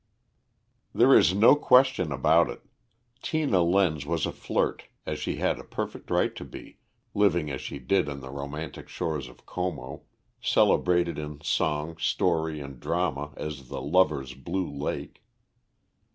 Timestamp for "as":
5.05-5.19, 7.51-7.61, 13.37-13.67